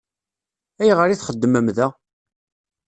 [0.81, 1.87] Ayɣer i txeddmem da?